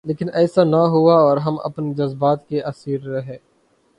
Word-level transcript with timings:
لیکن 0.05 0.27
ایسا 0.33 0.63
نہ 0.63 0.75
ہوا 0.75 1.15
اور 1.15 1.37
ہم 1.37 1.57
اپنے 1.63 1.93
جذبات 1.93 2.47
کے 2.47 2.63
اسیر 2.63 3.01
رہے۔ 3.01 3.37